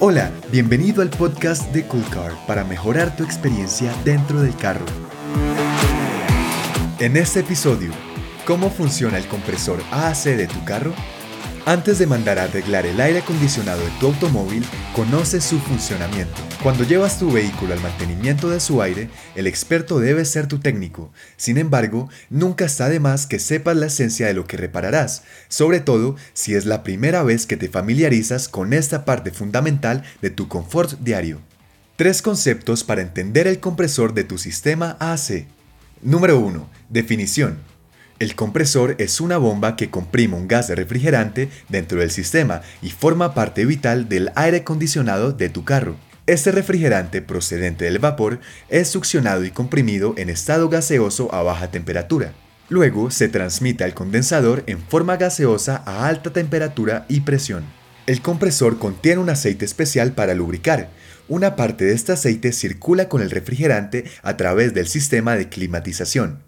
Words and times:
Hola, 0.00 0.30
bienvenido 0.52 1.02
al 1.02 1.10
podcast 1.10 1.72
de 1.72 1.84
Cool 1.84 2.04
Car 2.10 2.30
para 2.46 2.62
mejorar 2.62 3.16
tu 3.16 3.24
experiencia 3.24 3.92
dentro 4.04 4.40
del 4.40 4.54
carro. 4.54 4.86
En 7.00 7.16
este 7.16 7.40
episodio, 7.40 7.90
¿cómo 8.46 8.70
funciona 8.70 9.18
el 9.18 9.26
compresor 9.26 9.82
AAC 9.90 10.36
de 10.36 10.46
tu 10.46 10.64
carro? 10.64 10.94
Antes 11.68 11.98
de 11.98 12.06
mandar 12.06 12.38
a 12.38 12.44
arreglar 12.44 12.86
el 12.86 12.98
aire 12.98 13.18
acondicionado 13.18 13.82
de 13.82 13.90
tu 14.00 14.06
automóvil, 14.06 14.64
conoce 14.96 15.38
su 15.38 15.58
funcionamiento. 15.58 16.40
Cuando 16.62 16.82
llevas 16.82 17.18
tu 17.18 17.30
vehículo 17.30 17.74
al 17.74 17.80
mantenimiento 17.82 18.48
de 18.48 18.58
su 18.58 18.80
aire, 18.80 19.10
el 19.34 19.46
experto 19.46 20.00
debe 20.00 20.24
ser 20.24 20.46
tu 20.46 20.60
técnico. 20.60 21.12
Sin 21.36 21.58
embargo, 21.58 22.08
nunca 22.30 22.64
está 22.64 22.88
de 22.88 23.00
más 23.00 23.26
que 23.26 23.38
sepas 23.38 23.76
la 23.76 23.88
esencia 23.88 24.26
de 24.28 24.32
lo 24.32 24.46
que 24.46 24.56
repararás, 24.56 25.24
sobre 25.48 25.80
todo 25.80 26.16
si 26.32 26.54
es 26.54 26.64
la 26.64 26.82
primera 26.82 27.22
vez 27.22 27.44
que 27.44 27.58
te 27.58 27.68
familiarizas 27.68 28.48
con 28.48 28.72
esta 28.72 29.04
parte 29.04 29.30
fundamental 29.30 30.04
de 30.22 30.30
tu 30.30 30.48
confort 30.48 30.98
diario. 31.00 31.42
Tres 31.96 32.22
conceptos 32.22 32.82
para 32.82 33.02
entender 33.02 33.46
el 33.46 33.60
compresor 33.60 34.14
de 34.14 34.24
tu 34.24 34.38
sistema 34.38 34.96
AC. 35.00 35.44
Número 36.00 36.38
1. 36.38 36.66
Definición. 36.88 37.67
El 38.18 38.34
compresor 38.34 38.96
es 38.98 39.20
una 39.20 39.38
bomba 39.38 39.76
que 39.76 39.90
comprime 39.90 40.34
un 40.34 40.48
gas 40.48 40.66
de 40.66 40.74
refrigerante 40.74 41.50
dentro 41.68 42.00
del 42.00 42.10
sistema 42.10 42.62
y 42.82 42.90
forma 42.90 43.32
parte 43.32 43.64
vital 43.64 44.08
del 44.08 44.32
aire 44.34 44.58
acondicionado 44.58 45.32
de 45.32 45.48
tu 45.48 45.64
carro. 45.64 45.94
Este 46.26 46.50
refrigerante 46.50 47.22
procedente 47.22 47.84
del 47.84 48.00
vapor 48.00 48.40
es 48.68 48.88
succionado 48.88 49.44
y 49.44 49.52
comprimido 49.52 50.14
en 50.16 50.30
estado 50.30 50.68
gaseoso 50.68 51.32
a 51.32 51.42
baja 51.42 51.70
temperatura. 51.70 52.32
Luego 52.68 53.12
se 53.12 53.28
transmite 53.28 53.84
al 53.84 53.94
condensador 53.94 54.64
en 54.66 54.80
forma 54.80 55.16
gaseosa 55.16 55.82
a 55.86 56.08
alta 56.08 56.32
temperatura 56.32 57.06
y 57.08 57.20
presión. 57.20 57.64
El 58.06 58.20
compresor 58.20 58.78
contiene 58.78 59.20
un 59.20 59.30
aceite 59.30 59.64
especial 59.64 60.12
para 60.12 60.34
lubricar. 60.34 60.90
Una 61.28 61.54
parte 61.54 61.84
de 61.84 61.94
este 61.94 62.12
aceite 62.12 62.52
circula 62.52 63.08
con 63.08 63.22
el 63.22 63.30
refrigerante 63.30 64.04
a 64.22 64.36
través 64.36 64.74
del 64.74 64.88
sistema 64.88 65.36
de 65.36 65.48
climatización. 65.48 66.47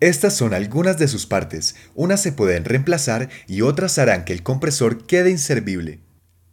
Estas 0.00 0.34
son 0.34 0.52
algunas 0.52 0.98
de 0.98 1.08
sus 1.08 1.24
partes, 1.24 1.74
unas 1.94 2.20
se 2.20 2.30
pueden 2.30 2.66
reemplazar 2.66 3.30
y 3.46 3.62
otras 3.62 3.98
harán 3.98 4.26
que 4.26 4.34
el 4.34 4.42
compresor 4.42 5.06
quede 5.06 5.30
inservible. 5.30 6.00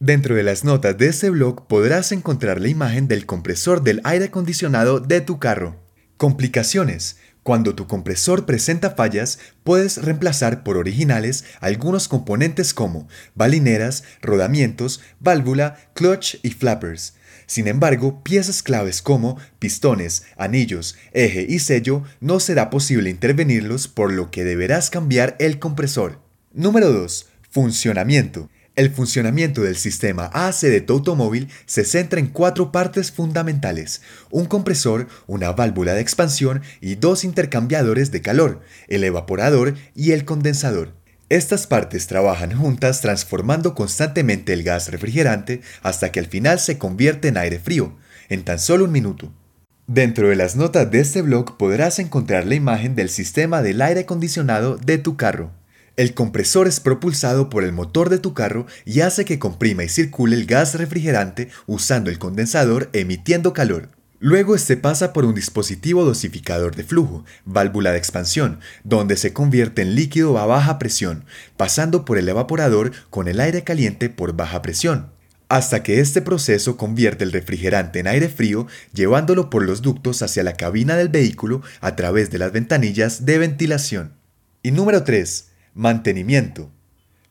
Dentro 0.00 0.34
de 0.34 0.42
las 0.42 0.64
notas 0.64 0.96
de 0.96 1.08
este 1.08 1.28
blog 1.28 1.66
podrás 1.66 2.12
encontrar 2.12 2.62
la 2.62 2.68
imagen 2.68 3.08
del 3.08 3.26
compresor 3.26 3.82
del 3.82 4.00
aire 4.04 4.26
acondicionado 4.26 5.00
de 5.00 5.20
tu 5.20 5.38
carro. 5.38 5.76
Complicaciones. 6.16 7.18
Cuando 7.42 7.74
tu 7.74 7.86
compresor 7.86 8.46
presenta 8.46 8.90
fallas, 8.90 9.38
puedes 9.64 10.02
reemplazar 10.02 10.64
por 10.64 10.78
originales 10.78 11.44
algunos 11.60 12.08
componentes 12.08 12.72
como 12.72 13.06
balineras, 13.34 14.02
rodamientos, 14.22 15.02
válvula, 15.20 15.76
clutch 15.94 16.36
y 16.42 16.50
flappers. 16.50 17.14
Sin 17.46 17.68
embargo, 17.68 18.22
piezas 18.24 18.62
claves 18.62 19.02
como 19.02 19.38
pistones, 19.58 20.24
anillos, 20.36 20.96
eje 21.12 21.46
y 21.48 21.60
sello 21.60 22.02
no 22.20 22.40
será 22.40 22.70
posible 22.70 23.08
intervenirlos 23.08 23.86
por 23.88 24.12
lo 24.12 24.30
que 24.30 24.44
deberás 24.44 24.90
cambiar 24.90 25.36
el 25.38 25.58
compresor. 25.58 26.20
Número 26.52 26.92
2. 26.92 27.28
Funcionamiento. 27.50 28.50
El 28.74 28.90
funcionamiento 28.90 29.62
del 29.62 29.76
sistema 29.76 30.28
AC 30.34 30.62
de 30.62 30.82
tu 30.82 30.92
automóvil 30.92 31.48
se 31.64 31.84
centra 31.84 32.20
en 32.20 32.26
cuatro 32.26 32.72
partes 32.72 33.10
fundamentales, 33.10 34.02
un 34.30 34.44
compresor, 34.44 35.06
una 35.26 35.52
válvula 35.52 35.94
de 35.94 36.02
expansión 36.02 36.60
y 36.82 36.96
dos 36.96 37.24
intercambiadores 37.24 38.10
de 38.10 38.20
calor, 38.20 38.60
el 38.88 39.04
evaporador 39.04 39.76
y 39.94 40.12
el 40.12 40.26
condensador. 40.26 40.92
Estas 41.28 41.66
partes 41.66 42.06
trabajan 42.06 42.56
juntas 42.56 43.00
transformando 43.00 43.74
constantemente 43.74 44.52
el 44.52 44.62
gas 44.62 44.92
refrigerante 44.92 45.60
hasta 45.82 46.12
que 46.12 46.20
al 46.20 46.26
final 46.26 46.60
se 46.60 46.78
convierte 46.78 47.26
en 47.26 47.36
aire 47.36 47.58
frío, 47.58 47.96
en 48.28 48.44
tan 48.44 48.60
solo 48.60 48.84
un 48.84 48.92
minuto. 48.92 49.32
Dentro 49.88 50.28
de 50.28 50.36
las 50.36 50.54
notas 50.54 50.88
de 50.88 51.00
este 51.00 51.22
blog 51.22 51.56
podrás 51.56 51.98
encontrar 51.98 52.46
la 52.46 52.54
imagen 52.54 52.94
del 52.94 53.08
sistema 53.08 53.60
del 53.62 53.82
aire 53.82 54.02
acondicionado 54.02 54.76
de 54.76 54.98
tu 54.98 55.16
carro. 55.16 55.50
El 55.96 56.14
compresor 56.14 56.68
es 56.68 56.78
propulsado 56.78 57.50
por 57.50 57.64
el 57.64 57.72
motor 57.72 58.08
de 58.08 58.18
tu 58.18 58.32
carro 58.32 58.66
y 58.84 59.00
hace 59.00 59.24
que 59.24 59.40
comprima 59.40 59.82
y 59.82 59.88
circule 59.88 60.36
el 60.36 60.46
gas 60.46 60.76
refrigerante 60.76 61.48
usando 61.66 62.08
el 62.08 62.20
condensador 62.20 62.88
emitiendo 62.92 63.52
calor. 63.52 63.95
Luego 64.18 64.54
este 64.54 64.78
pasa 64.78 65.12
por 65.12 65.26
un 65.26 65.34
dispositivo 65.34 66.04
dosificador 66.04 66.74
de 66.74 66.84
flujo, 66.84 67.24
válvula 67.44 67.92
de 67.92 67.98
expansión, 67.98 68.60
donde 68.82 69.16
se 69.16 69.34
convierte 69.34 69.82
en 69.82 69.94
líquido 69.94 70.38
a 70.38 70.46
baja 70.46 70.78
presión, 70.78 71.26
pasando 71.58 72.06
por 72.06 72.16
el 72.16 72.28
evaporador 72.28 72.92
con 73.10 73.28
el 73.28 73.40
aire 73.40 73.62
caliente 73.62 74.08
por 74.08 74.34
baja 74.34 74.62
presión, 74.62 75.10
hasta 75.48 75.82
que 75.82 76.00
este 76.00 76.22
proceso 76.22 76.78
convierte 76.78 77.24
el 77.24 77.32
refrigerante 77.32 78.00
en 78.00 78.06
aire 78.06 78.30
frío, 78.30 78.66
llevándolo 78.94 79.50
por 79.50 79.64
los 79.64 79.82
ductos 79.82 80.22
hacia 80.22 80.42
la 80.42 80.54
cabina 80.54 80.96
del 80.96 81.10
vehículo 81.10 81.60
a 81.80 81.94
través 81.94 82.30
de 82.30 82.38
las 82.38 82.52
ventanillas 82.52 83.26
de 83.26 83.36
ventilación. 83.36 84.14
Y 84.62 84.70
número 84.70 85.04
3. 85.04 85.48
Mantenimiento. 85.74 86.72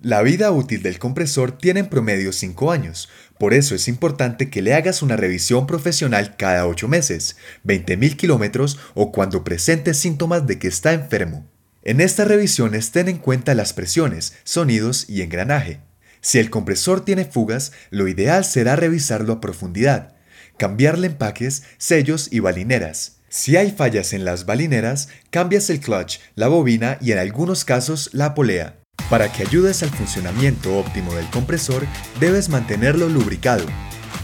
La 0.00 0.22
vida 0.22 0.50
útil 0.50 0.82
del 0.82 0.98
compresor 0.98 1.56
tiene 1.56 1.80
en 1.80 1.88
promedio 1.88 2.32
5 2.32 2.70
años, 2.72 3.08
por 3.38 3.54
eso 3.54 3.74
es 3.74 3.88
importante 3.88 4.50
que 4.50 4.62
le 4.62 4.74
hagas 4.74 5.02
una 5.02 5.16
revisión 5.16 5.66
profesional 5.66 6.36
cada 6.36 6.66
8 6.66 6.88
meses, 6.88 7.36
20.000 7.64 8.16
kilómetros 8.16 8.78
o 8.94 9.12
cuando 9.12 9.44
presente 9.44 9.94
síntomas 9.94 10.46
de 10.46 10.58
que 10.58 10.68
está 10.68 10.92
enfermo. 10.92 11.48
En 11.82 12.00
estas 12.00 12.28
revisiones 12.28 12.90
ten 12.92 13.08
en 13.08 13.18
cuenta 13.18 13.54
las 13.54 13.72
presiones, 13.72 14.34
sonidos 14.44 15.08
y 15.08 15.22
engranaje. 15.22 15.80
Si 16.20 16.38
el 16.38 16.48
compresor 16.48 17.04
tiene 17.04 17.24
fugas, 17.24 17.72
lo 17.90 18.08
ideal 18.08 18.44
será 18.44 18.76
revisarlo 18.76 19.34
a 19.34 19.40
profundidad, 19.40 20.14
cambiarle 20.56 21.08
empaques, 21.08 21.64
sellos 21.76 22.28
y 22.30 22.40
balineras. 22.40 23.18
Si 23.28 23.56
hay 23.56 23.72
fallas 23.72 24.12
en 24.12 24.24
las 24.24 24.46
balineras, 24.46 25.08
cambias 25.30 25.68
el 25.68 25.80
clutch, 25.80 26.18
la 26.34 26.48
bobina 26.48 26.98
y 27.00 27.12
en 27.12 27.18
algunos 27.18 27.64
casos 27.64 28.10
la 28.12 28.34
polea. 28.34 28.83
Para 29.10 29.30
que 29.30 29.42
ayudes 29.42 29.82
al 29.82 29.90
funcionamiento 29.90 30.76
óptimo 30.76 31.14
del 31.14 31.28
compresor, 31.30 31.86
debes 32.20 32.48
mantenerlo 32.48 33.08
lubricado. 33.08 33.64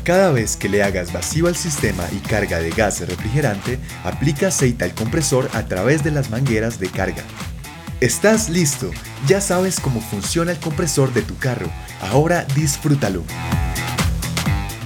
Cada 0.04 0.32
vez 0.32 0.56
que 0.56 0.69
le 0.69 0.82
hagas 0.82 1.12
vacío 1.12 1.47
al 1.47 1.56
sistema 1.56 2.04
y 2.12 2.16
carga 2.16 2.58
de 2.58 2.70
gas 2.70 3.00
refrigerante, 3.06 3.78
aplica 4.04 4.48
aceite 4.48 4.84
al 4.84 4.94
compresor 4.94 5.50
a 5.53 5.66
través 5.66 6.03
de 6.03 6.10
las 6.10 6.30
mangueras 6.30 6.80
de 6.80 6.88
carga. 6.88 7.22
¿Estás 8.00 8.48
listo? 8.48 8.91
Ya 9.28 9.42
sabes 9.42 9.78
cómo 9.78 10.00
funciona 10.00 10.53
el 10.53 10.59
compresor 10.59 11.12
de 11.12 11.22
tu 11.22 11.36
carro. 11.36 11.70
Ahora 12.00 12.47
disfrútalo. 12.54 13.25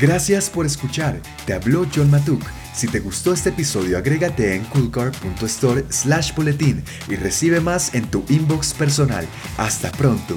Gracias 0.01 0.51
por 0.51 0.67
escuchar. 0.67 1.21
Te 1.47 1.55
habló 1.55 1.87
John 1.95 2.11
Matuk 2.11 2.43
si 2.75 2.89
te 2.89 3.01
gustó 3.01 3.33
este 3.33 3.51
episodio, 3.51 3.97
agrégate 3.97 4.55
en 4.55 4.65
coolcar.store 4.65 5.85
slash 5.91 6.35
boletín 6.35 6.83
y 7.09 7.15
recibe 7.17 7.61
más 7.61 7.95
en 7.95 8.11
tu 8.11 8.25
inbox 8.29 8.75
personal. 8.75 9.27
Hasta 9.57 9.93
pronto. 9.93 10.37